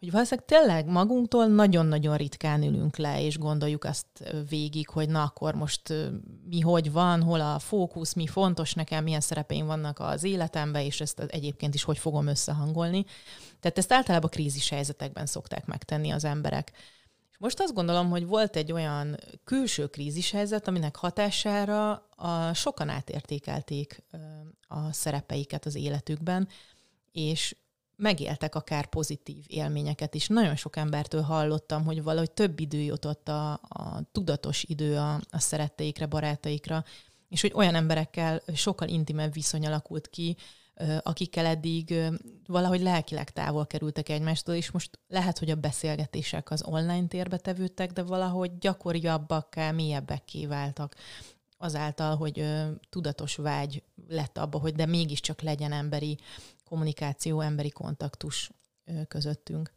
hogy 0.00 0.10
valószínűleg 0.10 0.48
tényleg 0.48 0.86
magunktól 0.86 1.46
nagyon-nagyon 1.46 2.16
ritkán 2.16 2.62
ülünk 2.62 2.96
le, 2.96 3.24
és 3.24 3.38
gondoljuk 3.38 3.84
azt 3.84 4.06
végig, 4.48 4.88
hogy 4.88 5.08
na 5.08 5.22
akkor 5.22 5.54
most 5.54 5.94
mi 6.48 6.60
hogy 6.60 6.92
van, 6.92 7.22
hol 7.22 7.40
a 7.40 7.58
fókusz, 7.58 8.12
mi 8.12 8.26
fontos 8.26 8.74
nekem, 8.74 9.04
milyen 9.04 9.20
szerepeim 9.20 9.66
vannak 9.66 9.98
az 9.98 10.24
életemben, 10.24 10.82
és 10.82 11.00
ezt 11.00 11.20
egyébként 11.20 11.74
is 11.74 11.82
hogy 11.82 11.98
fogom 11.98 12.26
összehangolni. 12.26 13.04
Tehát 13.60 13.78
ezt 13.78 13.92
általában 13.92 14.30
krízis 14.30 14.68
helyzetekben 14.68 15.26
szokták 15.26 15.66
megtenni 15.66 16.10
az 16.10 16.24
emberek. 16.24 16.72
És 17.30 17.38
most 17.38 17.60
azt 17.60 17.74
gondolom, 17.74 18.10
hogy 18.10 18.26
volt 18.26 18.56
egy 18.56 18.72
olyan 18.72 19.16
külső 19.44 19.86
krízis 19.86 20.30
helyzet, 20.30 20.68
aminek 20.68 20.96
hatására 20.96 21.92
a, 22.16 22.54
sokan 22.54 22.88
átértékelték 22.88 24.02
a 24.68 24.92
szerepeiket 24.92 25.66
az 25.66 25.74
életükben, 25.74 26.48
és 27.12 27.56
megéltek 28.00 28.54
akár 28.54 28.86
pozitív 28.86 29.44
élményeket 29.46 30.14
is. 30.14 30.26
Nagyon 30.26 30.56
sok 30.56 30.76
embertől 30.76 31.22
hallottam, 31.22 31.84
hogy 31.84 32.02
valahogy 32.02 32.30
több 32.30 32.60
idő 32.60 32.78
jutott 32.78 33.28
a, 33.28 33.52
a 33.52 34.02
tudatos 34.12 34.64
idő 34.64 34.96
a, 34.96 35.14
a 35.30 35.38
szeretteikre, 35.38 36.06
barátaikra, 36.06 36.84
és 37.28 37.40
hogy 37.40 37.52
olyan 37.54 37.74
emberekkel 37.74 38.42
sokkal 38.54 38.88
intimebb 38.88 39.32
viszony 39.32 39.66
alakult 39.66 40.08
ki, 40.08 40.36
akikkel 41.02 41.46
eddig 41.46 41.94
valahogy 42.46 42.80
lelkileg 42.80 43.30
távol 43.30 43.66
kerültek 43.66 44.08
egymástól, 44.08 44.54
és 44.54 44.70
most 44.70 44.98
lehet, 45.08 45.38
hogy 45.38 45.50
a 45.50 45.54
beszélgetések 45.54 46.50
az 46.50 46.64
online 46.64 47.06
térbe 47.06 47.36
tevődtek, 47.36 47.92
de 47.92 48.02
valahogy 48.02 48.58
gyakoriabbakká, 48.58 49.70
mélyebbekké 49.70 50.46
váltak 50.46 50.94
azáltal, 51.58 52.16
hogy 52.16 52.44
tudatos 52.88 53.36
vágy 53.36 53.82
lett 54.08 54.38
abba, 54.38 54.58
hogy 54.58 54.74
de 54.74 54.86
mégiscsak 54.86 55.40
legyen 55.40 55.72
emberi 55.72 56.18
kommunikáció, 56.70 57.40
emberi 57.40 57.70
kontaktus 57.70 58.50
közöttünk. 59.08 59.72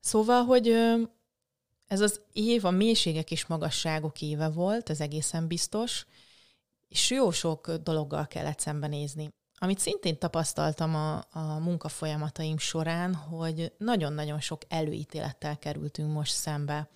Szóval, 0.00 0.44
hogy 0.44 0.68
ez 1.86 2.00
az 2.00 2.20
év 2.32 2.64
a 2.64 2.70
mélységek 2.70 3.30
és 3.30 3.46
magasságok 3.46 4.20
éve 4.22 4.48
volt, 4.48 4.90
ez 4.90 5.00
egészen 5.00 5.46
biztos, 5.46 6.06
és 6.88 7.10
jó 7.10 7.30
sok 7.30 7.72
dologgal 7.72 8.26
kellett 8.26 8.58
szembenézni. 8.58 9.32
Amit 9.58 9.78
szintén 9.78 10.18
tapasztaltam 10.18 10.94
a, 10.94 11.16
a 11.30 11.58
munkafolyamataim 11.58 12.58
során, 12.58 13.14
hogy 13.14 13.72
nagyon-nagyon 13.78 14.40
sok 14.40 14.62
előítélettel 14.68 15.58
kerültünk 15.58 16.12
most 16.12 16.32
szembe, 16.32 16.90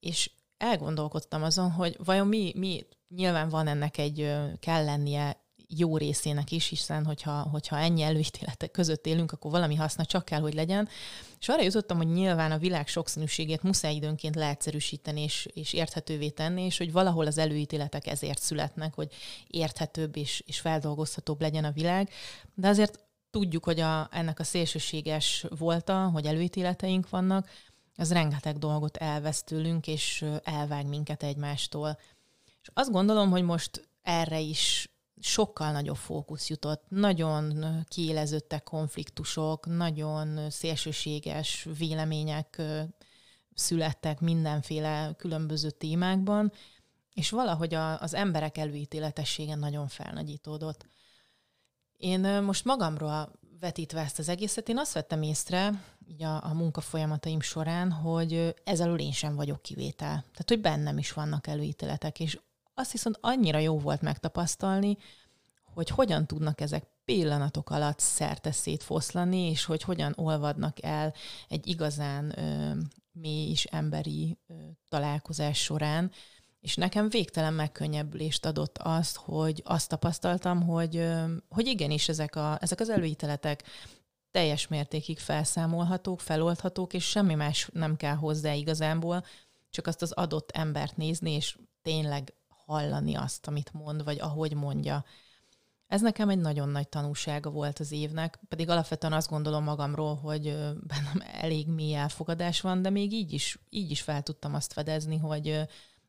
és 0.00 0.30
elgondolkodtam 0.56 1.42
azon, 1.42 1.70
hogy 1.70 1.96
vajon 2.04 2.26
mi, 2.26 2.52
mi 2.56 2.86
nyilván 3.08 3.48
van 3.48 3.66
ennek 3.66 3.98
egy, 3.98 4.32
kell 4.60 4.84
lennie 4.84 5.39
jó 5.76 5.96
részének 5.96 6.50
is, 6.50 6.68
hiszen 6.68 7.04
hogyha, 7.04 7.48
hogyha 7.50 7.78
ennyi 7.78 8.02
előítéletek 8.02 8.70
között 8.70 9.06
élünk, 9.06 9.32
akkor 9.32 9.50
valami 9.50 9.74
haszna 9.74 10.04
csak 10.04 10.24
kell, 10.24 10.40
hogy 10.40 10.54
legyen. 10.54 10.88
És 11.40 11.48
arra 11.48 11.62
jutottam, 11.62 11.96
hogy 11.96 12.12
nyilván 12.12 12.52
a 12.52 12.58
világ 12.58 12.88
sokszínűségét 12.88 13.62
muszáj 13.62 13.94
időnként 13.94 14.34
leegyszerűsíteni 14.34 15.22
és, 15.22 15.48
és 15.52 15.72
érthetővé 15.72 16.28
tenni, 16.28 16.62
és 16.62 16.78
hogy 16.78 16.92
valahol 16.92 17.26
az 17.26 17.38
előítéletek 17.38 18.06
ezért 18.06 18.40
születnek, 18.40 18.94
hogy 18.94 19.12
érthetőbb 19.46 20.16
és, 20.16 20.42
és 20.46 20.60
feldolgozhatóbb 20.60 21.40
legyen 21.40 21.64
a 21.64 21.72
világ. 21.72 22.10
De 22.54 22.68
azért 22.68 23.00
tudjuk, 23.30 23.64
hogy 23.64 23.80
a, 23.80 24.08
ennek 24.12 24.38
a 24.38 24.44
szélsőséges 24.44 25.46
volta, 25.58 26.08
hogy 26.12 26.26
előítéleteink 26.26 27.08
vannak, 27.08 27.48
az 27.96 28.12
rengeteg 28.12 28.58
dolgot 28.58 28.96
elvesz 28.96 29.42
tőlünk, 29.42 29.86
és 29.86 30.24
elvág 30.44 30.86
minket 30.86 31.22
egymástól. 31.22 31.98
És 32.62 32.68
azt 32.72 32.90
gondolom, 32.90 33.30
hogy 33.30 33.42
most 33.42 33.88
erre 34.02 34.38
is 34.38 34.90
sokkal 35.20 35.72
nagyobb 35.72 35.96
fókusz 35.96 36.48
jutott. 36.48 36.84
Nagyon 36.88 37.64
kiéleződtek 37.88 38.62
konfliktusok, 38.62 39.66
nagyon 39.66 40.50
szélsőséges 40.50 41.68
vélemények 41.78 42.62
születtek 43.54 44.20
mindenféle 44.20 45.14
különböző 45.16 45.70
témákban, 45.70 46.52
és 47.14 47.30
valahogy 47.30 47.74
a, 47.74 48.00
az 48.00 48.14
emberek 48.14 48.58
előítéletessége 48.58 49.54
nagyon 49.54 49.88
felnagyítódott. 49.88 50.86
Én 51.96 52.20
most 52.20 52.64
magamról 52.64 53.32
vetítve 53.60 54.00
ezt 54.00 54.18
az 54.18 54.28
egészet, 54.28 54.68
én 54.68 54.78
azt 54.78 54.92
vettem 54.92 55.22
észre, 55.22 55.84
így 56.06 56.22
a, 56.22 56.44
a 56.44 56.54
munkafolyamataim 56.54 57.40
során, 57.40 57.92
hogy 57.92 58.54
ezzel 58.64 58.98
én 58.98 59.12
sem 59.12 59.34
vagyok 59.34 59.62
kivétel. 59.62 60.06
Tehát, 60.06 60.48
hogy 60.48 60.60
bennem 60.60 60.98
is 60.98 61.12
vannak 61.12 61.46
előítéletek, 61.46 62.20
és 62.20 62.38
azt 62.80 62.92
viszont 62.92 63.18
annyira 63.20 63.58
jó 63.58 63.78
volt 63.78 64.00
megtapasztalni, 64.00 64.96
hogy 65.74 65.88
hogyan 65.88 66.26
tudnak 66.26 66.60
ezek 66.60 66.84
pillanatok 67.04 67.70
alatt 67.70 67.98
szerte 67.98 68.52
szétfoszlani, 68.52 69.50
és 69.50 69.64
hogy 69.64 69.82
hogyan 69.82 70.12
olvadnak 70.16 70.82
el 70.82 71.14
egy 71.48 71.66
igazán 71.66 72.38
ö, 72.38 72.72
mély 73.12 73.50
és 73.50 73.64
emberi 73.64 74.38
ö, 74.46 74.54
találkozás 74.88 75.58
során. 75.58 76.10
És 76.60 76.74
nekem 76.74 77.08
végtelen 77.08 77.54
megkönnyebbülést 77.54 78.46
adott 78.46 78.78
azt, 78.78 79.16
hogy 79.16 79.62
azt 79.64 79.88
tapasztaltam, 79.88 80.62
hogy, 80.62 80.96
ö, 80.96 81.34
hogy 81.48 81.66
igenis 81.66 82.08
ezek, 82.08 82.36
a, 82.36 82.58
ezek 82.60 82.80
az 82.80 82.88
előíteletek 82.88 83.62
teljes 84.30 84.68
mértékig 84.68 85.18
felszámolhatók, 85.18 86.20
feloldhatók, 86.20 86.92
és 86.92 87.08
semmi 87.08 87.34
más 87.34 87.68
nem 87.72 87.96
kell 87.96 88.14
hozzá 88.14 88.52
igazából, 88.52 89.24
csak 89.70 89.86
azt 89.86 90.02
az 90.02 90.12
adott 90.12 90.50
embert 90.50 90.96
nézni, 90.96 91.30
és 91.30 91.58
tényleg 91.82 92.34
hallani 92.70 93.14
azt, 93.14 93.46
amit 93.46 93.72
mond, 93.72 94.04
vagy 94.04 94.20
ahogy 94.20 94.54
mondja. 94.54 95.04
Ez 95.86 96.00
nekem 96.00 96.28
egy 96.28 96.38
nagyon 96.38 96.68
nagy 96.68 96.88
tanúsága 96.88 97.50
volt 97.50 97.78
az 97.78 97.92
évnek, 97.92 98.38
pedig 98.48 98.68
alapvetően 98.68 99.12
azt 99.12 99.28
gondolom 99.28 99.64
magamról, 99.64 100.14
hogy 100.14 100.42
bennem 100.86 101.22
elég 101.32 101.68
mély 101.68 101.94
elfogadás 101.94 102.60
van, 102.60 102.82
de 102.82 102.90
még 102.90 103.12
így 103.12 103.32
is, 103.32 103.58
így 103.70 103.90
is 103.90 104.00
fel 104.00 104.22
tudtam 104.22 104.54
azt 104.54 104.72
fedezni, 104.72 105.16
hogy, 105.16 105.60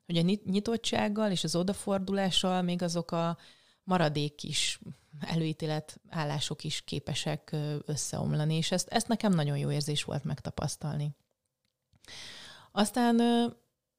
hogy 0.05 0.17
a 0.17 0.21
nyitottsággal 0.45 1.31
és 1.31 1.43
az 1.43 1.55
odafordulással 1.55 2.61
még 2.61 2.81
azok 2.81 3.11
a 3.11 3.37
maradék 3.83 4.43
is 4.43 4.79
előítélet 5.19 5.99
állások 6.09 6.63
is 6.63 6.81
képesek 6.81 7.55
összeomlani, 7.85 8.55
és 8.55 8.71
ezt, 8.71 8.87
ezt 8.87 9.07
nekem 9.07 9.33
nagyon 9.33 9.57
jó 9.57 9.71
érzés 9.71 10.03
volt 10.03 10.23
megtapasztalni. 10.23 11.15
Aztán 12.71 13.19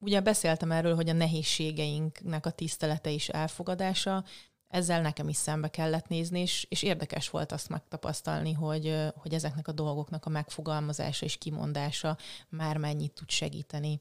ugye 0.03 0.21
beszéltem 0.21 0.73
erről, 0.73 0.95
hogy 0.95 1.09
a 1.09 1.13
nehézségeinknek 1.13 2.47
a 2.47 2.51
tisztelete 2.51 3.11
és 3.13 3.29
elfogadása, 3.29 4.25
ezzel 4.69 5.01
nekem 5.01 5.29
is 5.29 5.37
szembe 5.37 5.69
kellett 5.69 6.09
nézni, 6.09 6.41
és, 6.41 6.67
és 6.69 6.83
érdekes 6.83 7.31
volt 7.31 7.53
azt 7.53 7.69
megtapasztalni, 7.69 8.53
hogy, 8.53 8.97
hogy 9.17 9.35
ezeknek 9.35 9.69
a 9.69 9.73
dolgoknak 9.73 10.27
a 10.27 10.31
megfogalmazása 10.31 11.25
és 11.25 11.39
kimondása 11.39 12.17
már 12.49 12.77
mennyit 12.77 13.13
tud 13.13 13.31
segíteni. 13.31 14.01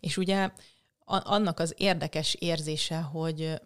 És 0.00 0.16
ugye 0.16 0.50
annak 1.04 1.58
az 1.58 1.74
érdekes 1.76 2.34
érzése, 2.34 3.00
hogy 3.00 3.60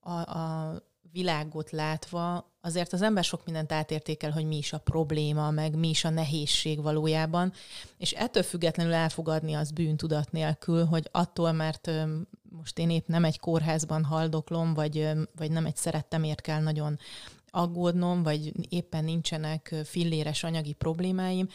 a, 0.00 0.10
a 0.10 0.74
világot 1.12 1.70
látva 1.70 2.52
azért 2.60 2.92
az 2.92 3.02
ember 3.02 3.24
sok 3.24 3.44
mindent 3.44 3.72
átértékel, 3.72 4.30
hogy 4.30 4.44
mi 4.44 4.56
is 4.56 4.72
a 4.72 4.78
probléma, 4.78 5.50
meg 5.50 5.76
mi 5.76 5.88
is 5.88 6.04
a 6.04 6.10
nehézség 6.10 6.82
valójában, 6.82 7.52
és 7.98 8.12
ettől 8.12 8.42
függetlenül 8.42 8.92
elfogadni 8.92 9.54
az 9.54 9.70
bűntudat 9.70 10.32
nélkül, 10.32 10.84
hogy 10.84 11.08
attól, 11.12 11.52
mert 11.52 11.90
most 12.50 12.78
én 12.78 12.90
épp 12.90 13.06
nem 13.06 13.24
egy 13.24 13.38
kórházban 13.38 14.04
haldoklom, 14.04 14.74
vagy, 14.74 15.10
vagy 15.36 15.50
nem 15.50 15.66
egy 15.66 15.76
szerettemért 15.76 16.40
kell 16.40 16.62
nagyon 16.62 16.98
aggódnom, 17.50 18.22
vagy 18.22 18.52
éppen 18.68 19.04
nincsenek 19.04 19.74
filléres 19.84 20.44
anyagi 20.44 20.72
problémáim, 20.72 21.48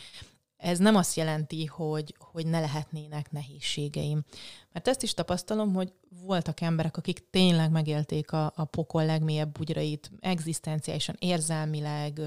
ez 0.63 0.79
nem 0.79 0.95
azt 0.95 1.15
jelenti, 1.15 1.65
hogy, 1.65 2.15
hogy 2.19 2.45
ne 2.45 2.59
lehetnének 2.59 3.31
nehézségeim. 3.31 4.23
Mert 4.71 4.87
ezt 4.87 5.03
is 5.03 5.13
tapasztalom, 5.13 5.73
hogy 5.73 5.93
voltak 6.25 6.61
emberek, 6.61 6.97
akik 6.97 7.29
tényleg 7.29 7.71
megélték 7.71 8.31
a, 8.31 8.53
a 8.55 8.65
pokol 8.65 9.05
legmélyebb 9.05 9.51
bugyrait, 9.51 10.11
egzisztenciálisan, 10.19 11.15
érzelmileg, 11.19 12.21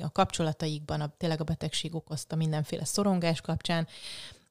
a 0.00 0.12
kapcsolataikban, 0.12 1.00
a, 1.00 1.14
tényleg 1.16 1.40
a 1.40 1.44
betegség 1.44 1.94
okozta 1.94 2.36
mindenféle 2.36 2.84
szorongás 2.84 3.40
kapcsán, 3.40 3.86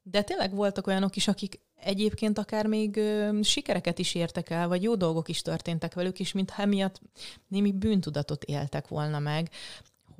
de 0.04 0.22
tényleg 0.22 0.56
voltak 0.56 0.88
olyanok 0.88 1.16
is, 1.16 1.28
akik 1.28 1.60
egyébként 1.76 2.38
akár 2.38 2.66
még 2.66 2.98
ö, 2.98 3.40
sikereket 3.44 4.00
is 4.00 4.16
értek 4.16 4.50
el, 4.50 4.68
vagy 4.68 4.84
jó 4.84 4.96
dolgok 4.96 5.30
is 5.30 5.42
történtek 5.42 5.94
velük, 5.94 6.20
és 6.20 6.32
mintha 6.32 6.62
emiatt 6.62 7.02
némi 7.48 7.72
bűntudatot 7.72 8.44
éltek 8.44 8.88
volna 8.88 9.20
meg 9.20 9.50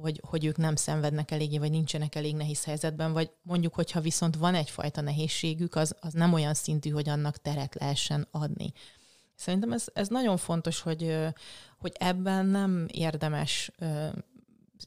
hogy, 0.02 0.22
hogy 0.28 0.46
ők 0.46 0.58
nem 0.58 0.76
szenvednek 0.76 1.32
eléggé, 1.32 1.58
vagy 1.58 1.72
nincsenek 1.72 2.16
elég 2.16 2.36
nehéz 2.36 2.64
helyzetben, 2.64 3.14
vagy 3.14 3.32
mondjuk, 3.42 3.74
hogyha 3.74 4.02
viszont 4.02 4.36
van 4.36 4.56
egyfajta 4.56 5.02
nehézségük, 5.02 5.76
az, 5.76 5.96
az 6.00 6.14
nem 6.14 6.34
olyan 6.34 6.54
szintű, 6.54 6.90
hogy 6.90 7.10
annak 7.10 7.38
teret 7.38 7.76
lehessen 7.76 8.28
adni. 8.32 8.72
Szerintem 9.36 9.72
ez, 9.72 9.86
ez 9.94 10.08
nagyon 10.08 10.38
fontos, 10.38 10.82
hogy, 10.82 11.18
hogy 11.78 11.92
ebben 12.00 12.46
nem 12.46 12.86
érdemes 12.92 13.72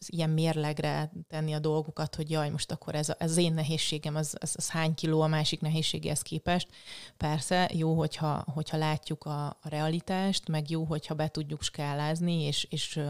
ilyen 0.07 0.31
mérlegre 0.31 1.13
tenni 1.29 1.53
a 1.53 1.59
dolgokat, 1.59 2.15
hogy 2.15 2.31
jaj, 2.31 2.51
most 2.51 2.71
akkor 2.71 2.95
ez, 2.95 3.09
a, 3.09 3.15
ez 3.19 3.31
az 3.31 3.37
én 3.37 3.53
nehézségem, 3.53 4.17
az, 4.17 4.37
az, 4.41 4.55
az 4.57 4.71
hány 4.71 4.95
kiló 4.95 5.21
a 5.21 5.27
másik 5.27 5.61
nehézségéhez 5.61 6.23
képest. 6.23 6.69
Persze 7.17 7.71
jó, 7.75 7.95
hogyha, 7.95 8.45
hogyha 8.55 8.77
látjuk 8.77 9.25
a, 9.25 9.47
a 9.47 9.69
realitást, 9.69 10.49
meg 10.49 10.71
jó, 10.71 10.85
hogyha 10.85 11.15
be 11.15 11.29
tudjuk 11.29 11.63
skálázni, 11.63 12.43
és, 12.43 12.67
és 12.71 13.01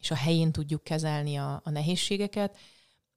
és 0.00 0.10
a 0.10 0.14
helyén 0.14 0.52
tudjuk 0.52 0.84
kezelni 0.84 1.36
a, 1.36 1.60
a 1.64 1.70
nehézségeket, 1.70 2.56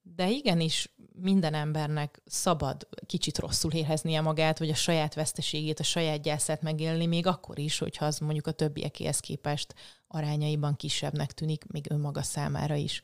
de 0.01 0.29
igenis 0.29 0.93
minden 1.13 1.53
embernek 1.53 2.21
szabad 2.25 2.88
kicsit 3.05 3.38
rosszul 3.38 3.71
éreznie 3.71 4.21
magát, 4.21 4.59
vagy 4.59 4.69
a 4.69 4.75
saját 4.75 5.13
veszteségét, 5.13 5.79
a 5.79 5.83
saját 5.83 6.21
gyászát 6.21 6.62
megélni, 6.62 7.05
még 7.05 7.27
akkor 7.27 7.59
is, 7.59 7.77
hogyha 7.77 8.05
az 8.05 8.19
mondjuk 8.19 8.48
a 8.48 8.51
többiekéhez 8.51 9.19
képest 9.19 9.74
arányaiban 10.07 10.75
kisebbnek 10.75 11.31
tűnik, 11.31 11.65
még 11.67 11.86
önmaga 11.89 12.21
számára 12.21 12.75
is. 12.75 13.01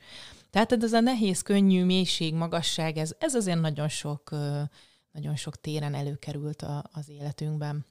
Tehát 0.50 0.72
ez 0.72 0.92
a 0.92 1.00
nehéz, 1.00 1.42
könnyű, 1.42 1.84
mélység, 1.84 2.34
magasság, 2.34 2.96
ez, 2.96 3.14
ez 3.18 3.34
azért 3.34 3.60
nagyon 3.60 3.88
sok, 3.88 4.30
nagyon 5.12 5.36
sok 5.36 5.60
téren 5.60 5.94
előkerült 5.94 6.62
a, 6.62 6.84
az 6.92 7.08
életünkben. 7.08 7.86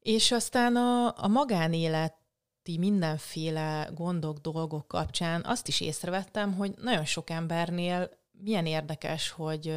És 0.00 0.32
aztán 0.32 0.76
a, 0.76 1.14
a 1.16 1.28
magánélet 1.28 2.19
mindenféle 2.78 3.90
gondok, 3.94 4.38
dolgok 4.38 4.88
kapcsán 4.88 5.42
azt 5.44 5.68
is 5.68 5.80
észrevettem, 5.80 6.54
hogy 6.54 6.74
nagyon 6.82 7.04
sok 7.04 7.30
embernél 7.30 8.10
milyen 8.32 8.66
érdekes, 8.66 9.30
hogy 9.30 9.74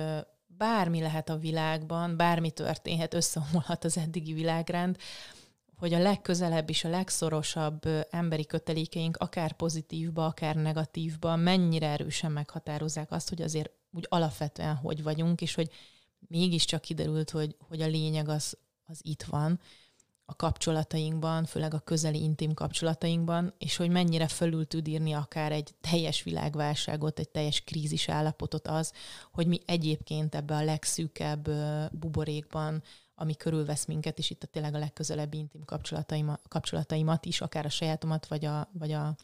bármi 0.48 1.02
lehet 1.02 1.30
a 1.30 1.38
világban, 1.38 2.18
bármi 2.18 2.52
történhet, 2.52 3.14
összeomolhat 3.14 3.84
az 3.84 3.98
eddigi 3.98 4.34
világrend, 4.34 4.98
hogy 5.78 5.94
a 5.94 6.00
legközelebb 6.02 6.70
és 6.70 6.84
a 6.84 6.90
legszorosabb 6.90 7.82
emberi 8.10 8.46
kötelékeink, 8.46 9.18
akár 9.18 9.54
pozitívba, 9.54 10.26
akár 10.26 10.56
negatívba, 10.56 11.36
mennyire 11.36 11.88
erősen 11.88 12.32
meghatározzák 12.32 13.12
azt, 13.12 13.30
hogy 13.30 13.42
azért 13.42 13.72
úgy 13.92 14.06
alapvetően 14.10 14.76
hogy 14.76 15.04
vagyunk, 15.04 15.42
és 15.42 15.56
hogy 15.56 15.70
mégiscsak 16.28 16.82
kiderült, 16.82 17.30
hogy, 17.30 17.56
hogy 17.68 17.82
a 17.82 17.88
lényeg 17.88 18.30
az, 18.30 18.58
az 18.86 19.00
itt 19.02 19.24
van, 19.24 19.60
a 20.26 20.36
kapcsolatainkban, 20.36 21.46
főleg 21.46 21.74
a 21.74 21.80
közeli 21.80 22.24
intim 22.24 22.54
kapcsolatainkban, 22.54 23.54
és 23.58 23.76
hogy 23.76 23.90
mennyire 23.90 24.28
fölül 24.28 24.68
tud 24.68 24.88
írni 24.88 25.14
akár 25.14 25.52
egy 25.52 25.74
teljes 25.82 26.24
világválságot, 26.24 27.20
egy 27.20 27.30
teljes 27.30 27.62
krízis 27.62 28.10
állapotot 28.10 28.68
az, 28.68 28.94
hogy 29.32 29.48
mi 29.48 29.60
egyébként 29.66 30.36
ebbe 30.36 30.56
a 30.56 30.64
legszűkebb 30.64 31.50
buborékban, 31.92 32.84
ami 33.16 33.36
körülvesz 33.36 33.86
minket, 33.86 34.18
és 34.18 34.30
itt 34.30 34.44
a 34.44 34.48
tényleg 34.48 34.76
a 34.76 34.80
legközelebbi 34.80 35.38
intim 35.38 35.66
kapcsolataimat, 35.66 36.42
kapcsolataimat 36.48 37.26
is, 37.26 37.42
akár 37.42 37.66
a 37.66 37.70
sajátomat, 37.70 38.28
vagy, 38.28 38.46
a, 38.46 38.70
vagy 38.74 38.92
a, 38.92 39.16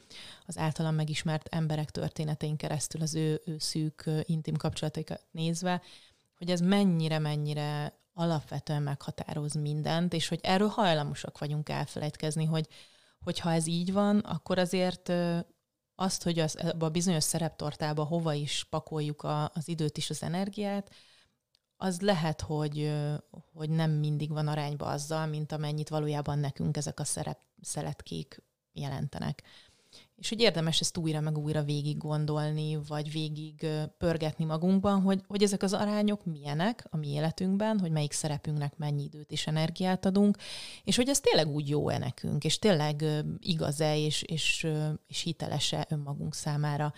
az 0.46 0.58
általam 0.58 0.96
megismert 0.96 1.48
emberek 1.48 1.92
történetein 1.92 2.56
keresztül 2.56 3.02
az 3.02 3.16
ő, 3.16 3.42
ő 3.46 3.58
szűk 3.58 4.10
intim 4.24 4.56
kapcsolataikat 4.56 5.26
nézve, 5.32 5.82
hogy 6.38 6.52
ez 6.52 6.62
mennyire 7.20 7.20
alapvetően 8.20 8.82
meghatároz 8.82 9.54
mindent, 9.54 10.14
és 10.14 10.28
hogy 10.28 10.40
erről 10.44 10.68
hajlamosak 10.68 11.38
vagyunk 11.38 11.70
elfelejtkezni, 11.70 12.46
hogy, 12.46 12.68
hogyha 13.20 13.52
ez 13.52 13.68
így 13.68 13.94
van, 13.94 14.20
akkor 14.20 14.58
azért 14.58 15.12
azt, 15.96 16.24
hogy 16.24 16.40
az, 16.40 16.58
a 16.80 16.90
bizonyos 16.90 17.24
szereptortába 17.24 18.04
hova 18.04 18.34
is 18.34 18.64
pakoljuk 18.70 19.22
a, 19.22 19.52
az 19.54 19.68
időt 19.68 19.98
és 19.98 20.10
az 20.10 20.24
energiát, 20.24 20.92
az 21.78 22.02
lehet, 22.02 22.42
hogy, 22.42 22.94
hogy 23.54 23.70
nem 23.70 23.92
mindig 23.92 24.30
van 24.32 24.48
arányba 24.48 24.86
azzal, 24.86 25.26
mint 25.26 25.52
amennyit 25.52 25.90
valójában 25.90 26.40
nekünk 26.40 26.78
ezek 26.78 27.00
a 27.00 27.04
szerep, 27.04 27.40
szeletkék 27.62 28.44
jelentenek. 28.72 29.44
És 30.16 30.30
hogy 30.30 30.42
érdemes 30.42 30.80
ezt 30.80 30.98
újra 30.98 31.20
meg 31.20 31.38
újra 31.38 31.64
végig 31.64 31.98
gondolni, 31.98 32.80
vagy 32.88 33.12
végig 33.12 33.68
pörgetni 33.98 34.46
magunkban, 34.46 35.02
hogy, 35.02 35.22
hogy 35.28 35.44
ezek 35.44 35.64
az 35.64 35.74
arányok 35.74 36.26
milyenek 36.26 36.86
a 36.90 36.98
mi 36.98 37.08
életünkben, 37.08 37.80
hogy 37.80 37.92
melyik 37.92 38.12
szerepünknek 38.12 38.78
mennyi 38.78 39.04
időt 39.04 39.32
és 39.32 39.48
energiát 39.48 40.06
adunk, 40.06 40.38
és 40.84 40.96
hogy 40.96 41.10
ez 41.10 41.20
tényleg 41.20 41.48
úgy 41.48 41.70
jó-e 41.70 41.98
nekünk, 41.98 42.44
és 42.44 42.60
tényleg 42.60 43.04
igaz-e 43.40 43.98
és, 43.98 44.22
és, 44.22 44.68
és 45.08 45.22
hiteles-e 45.22 45.86
önmagunk 45.90 46.34
számára. 46.34 46.94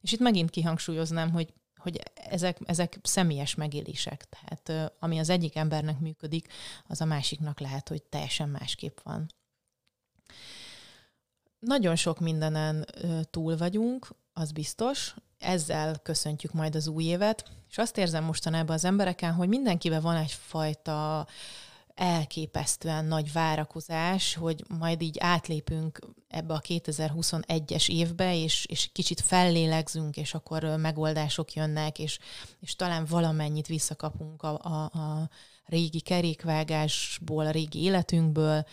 És 0.00 0.12
itt 0.12 0.20
megint 0.20 0.50
kihangsúlyoznám, 0.50 1.30
hogy 1.30 1.52
hogy 1.76 2.00
ezek, 2.14 2.58
ezek 2.64 2.98
személyes 3.02 3.54
megélések. 3.54 4.28
Tehát 4.28 4.92
ami 4.98 5.18
az 5.18 5.28
egyik 5.28 5.56
embernek 5.56 5.98
működik, 5.98 6.48
az 6.86 7.00
a 7.00 7.04
másiknak 7.04 7.60
lehet, 7.60 7.88
hogy 7.88 8.02
teljesen 8.02 8.48
másképp 8.48 8.98
van. 9.02 9.26
Nagyon 11.58 11.96
sok 11.96 12.20
mindenen 12.20 12.86
túl 13.30 13.56
vagyunk, 13.56 14.08
az 14.32 14.52
biztos. 14.52 15.14
Ezzel 15.38 15.98
köszöntjük 16.02 16.52
majd 16.52 16.74
az 16.74 16.86
új 16.86 17.04
évet, 17.04 17.44
és 17.70 17.78
azt 17.78 17.98
érzem 17.98 18.24
mostanában 18.24 18.76
az 18.76 18.84
embereken, 18.84 19.32
hogy 19.32 19.48
mindenkiben 19.48 20.02
van 20.02 20.16
egyfajta 20.16 21.26
elképesztően 21.94 23.04
nagy 23.04 23.32
várakozás, 23.32 24.34
hogy 24.34 24.64
majd 24.78 25.02
így 25.02 25.16
átlépünk 25.18 25.98
ebbe 26.28 26.54
a 26.54 26.60
2021-es 26.60 27.88
évbe, 27.88 28.36
és, 28.36 28.66
és 28.68 28.90
kicsit 28.92 29.20
fellélegzünk, 29.20 30.16
és 30.16 30.34
akkor 30.34 30.62
megoldások 30.62 31.52
jönnek, 31.52 31.98
és, 31.98 32.18
és 32.60 32.76
talán 32.76 33.04
valamennyit 33.04 33.66
visszakapunk 33.66 34.42
a, 34.42 34.58
a, 34.62 34.98
a 34.98 35.28
régi 35.64 36.00
kerékvágásból, 36.00 37.46
a 37.46 37.50
régi 37.50 37.82
életünkből, 37.82 38.66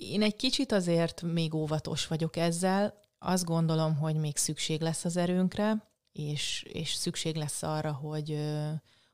én 0.00 0.22
egy 0.22 0.36
kicsit 0.36 0.72
azért 0.72 1.22
még 1.22 1.54
óvatos 1.54 2.06
vagyok 2.06 2.36
ezzel. 2.36 3.00
Azt 3.18 3.44
gondolom, 3.44 3.96
hogy 3.96 4.14
még 4.16 4.36
szükség 4.36 4.80
lesz 4.80 5.04
az 5.04 5.16
erőnkre, 5.16 5.88
és, 6.12 6.62
és 6.68 6.92
szükség 6.92 7.36
lesz 7.36 7.62
arra, 7.62 7.92
hogy, 7.92 8.38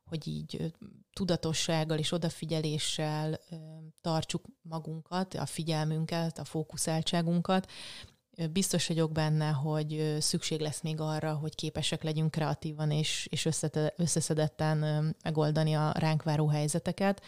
hogy 0.04 0.28
így 0.28 0.74
tudatossággal 1.12 1.98
és 1.98 2.12
odafigyeléssel 2.12 3.40
tartsuk 4.00 4.44
magunkat, 4.62 5.34
a 5.34 5.46
figyelmünket, 5.46 6.38
a 6.38 6.44
fókuszáltságunkat. 6.44 7.70
Biztos 8.52 8.86
vagyok 8.86 9.12
benne, 9.12 9.50
hogy 9.50 10.16
szükség 10.20 10.60
lesz 10.60 10.80
még 10.80 11.00
arra, 11.00 11.34
hogy 11.34 11.54
képesek 11.54 12.02
legyünk 12.02 12.30
kreatívan 12.30 12.90
és, 12.90 13.28
és 13.30 13.48
összeszedetten 13.96 14.78
megoldani 15.22 15.74
a 15.74 15.92
ránk 15.98 16.22
váró 16.22 16.48
helyzeteket 16.48 17.22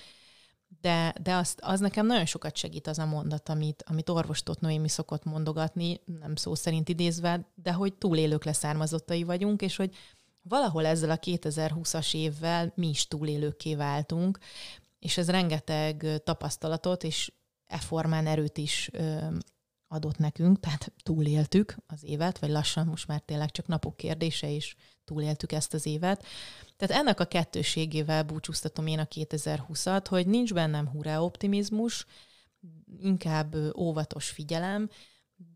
de, 0.81 1.15
de 1.23 1.35
azt, 1.35 1.61
az 1.63 1.81
nekem 1.81 2.07
nagyon 2.07 2.27
sokat 2.27 2.57
segít 2.57 2.87
az 2.87 2.99
a 2.99 3.07
mondat, 3.07 3.49
amit, 3.49 3.85
amit 3.87 4.09
orvostott 4.09 4.61
Noémi 4.61 4.89
szokott 4.89 5.25
mondogatni, 5.25 6.01
nem 6.21 6.37
szó 6.37 6.55
szerint 6.55 6.89
idézve, 6.89 7.49
de 7.55 7.73
hogy 7.73 7.95
túlélők 7.95 8.45
leszármazottai 8.45 9.23
vagyunk, 9.23 9.63
és 9.63 9.77
hogy 9.77 9.97
valahol 10.43 10.87
ezzel 10.87 11.11
a 11.11 11.19
2020-as 11.19 12.15
évvel 12.15 12.73
mi 12.75 12.89
is 12.89 13.07
túlélőkké 13.07 13.75
váltunk, 13.75 14.39
és 14.99 15.17
ez 15.17 15.31
rengeteg 15.31 16.07
tapasztalatot 16.25 17.05
és 17.05 17.33
e 17.67 17.79
formán 17.79 18.27
erőt 18.27 18.59
is 18.59 18.91
adott 19.89 20.19
nekünk, 20.19 20.61
tehát 20.61 20.93
túléltük 21.03 21.77
az 21.87 22.05
évet, 22.05 22.39
vagy 22.39 22.51
lassan 22.51 22.87
most 22.87 23.07
már 23.07 23.21
tényleg 23.21 23.51
csak 23.51 23.67
napok 23.67 23.97
kérdése, 23.97 24.51
és 24.51 24.75
túléltük 25.09 25.53
ezt 25.53 25.75
az 25.75 25.87
évet. 25.87 26.25
Tehát 26.77 27.03
ennek 27.03 27.21
a 27.21 27.25
kettőségével 27.25 28.23
búcsúztatom 28.23 28.87
én 28.87 28.99
a 28.99 29.05
2020-at, 29.05 30.05
hogy 30.09 30.27
nincs 30.27 30.55
bennem 30.55 30.89
hurrá 30.89 31.19
optimizmus, 31.19 32.07
inkább 32.99 33.55
óvatos 33.77 34.29
figyelem, 34.29 34.91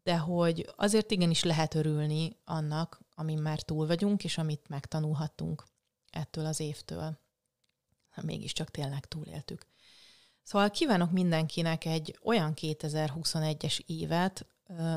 de 0.03 0.17
hogy 0.17 0.73
azért 0.77 1.11
igenis 1.11 1.43
lehet 1.43 1.75
örülni 1.75 2.37
annak, 2.45 3.01
amin 3.15 3.39
már 3.39 3.61
túl 3.61 3.87
vagyunk, 3.87 4.25
és 4.25 4.39
amit 4.39 4.69
megtanulhattunk 4.69 5.65
ettől 6.11 6.47
az 6.47 6.61
évtől. 6.61 7.19
Ha 8.11 8.23
mégiscsak 8.25 8.71
tényleg 8.71 9.07
túléltük. 9.07 9.67
Szóval 10.43 10.71
kívánok 10.71 11.11
mindenkinek 11.11 11.85
egy 11.85 12.19
olyan 12.23 12.53
2021-es 12.57 13.79
évet, 13.87 14.47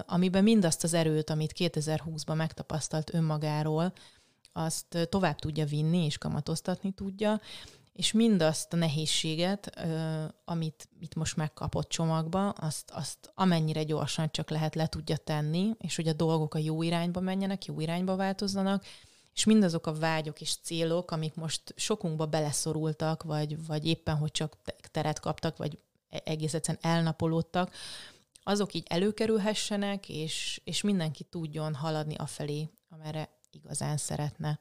amiben 0.05 0.43
mindazt 0.43 0.83
az 0.83 0.93
erőt, 0.93 1.29
amit 1.29 1.53
2020-ban 1.57 2.35
megtapasztalt 2.35 3.13
önmagáról, 3.13 3.93
azt 4.57 5.07
tovább 5.09 5.39
tudja 5.39 5.65
vinni 5.65 6.05
és 6.05 6.17
kamatoztatni 6.17 6.91
tudja, 6.91 7.41
és 7.93 8.11
mindazt 8.11 8.73
a 8.73 8.75
nehézséget, 8.75 9.85
amit 10.45 10.89
itt 10.99 11.15
most 11.15 11.35
megkapott 11.35 11.89
csomagba, 11.89 12.49
azt, 12.49 12.91
azt 12.91 13.31
amennyire 13.33 13.83
gyorsan 13.83 14.31
csak 14.31 14.49
lehet 14.49 14.75
le 14.75 14.87
tudja 14.87 15.17
tenni, 15.17 15.71
és 15.77 15.95
hogy 15.95 16.07
a 16.07 16.13
dolgok 16.13 16.53
a 16.53 16.57
jó 16.57 16.81
irányba 16.81 17.19
menjenek, 17.19 17.65
jó 17.65 17.79
irányba 17.79 18.15
változzanak, 18.15 18.85
és 19.33 19.43
mindazok 19.43 19.87
a 19.87 19.93
vágyok 19.93 20.41
és 20.41 20.55
célok, 20.63 21.11
amik 21.11 21.35
most 21.35 21.73
sokunkba 21.75 22.25
beleszorultak, 22.25 23.23
vagy, 23.23 23.65
vagy 23.65 23.87
éppen, 23.87 24.17
hogy 24.17 24.31
csak 24.31 24.57
teret 24.91 25.19
kaptak, 25.19 25.57
vagy 25.57 25.79
e-, 26.09 26.21
egész 26.25 26.53
egyszerűen 26.53 26.95
elnapolódtak, 26.95 27.73
azok 28.43 28.73
így 28.73 28.85
előkerülhessenek, 28.89 30.09
és, 30.09 30.61
és 30.63 30.81
mindenki 30.81 31.23
tudjon 31.23 31.75
haladni 31.75 32.15
afelé, 32.15 32.69
amerre 32.89 33.29
igazán 33.55 33.97
szeretne. 33.97 34.59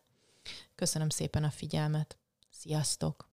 Köszönöm 0.75 1.09
szépen 1.09 1.45
a 1.45 1.51
figyelmet. 1.51 2.19
Sziasztok! 2.51 3.33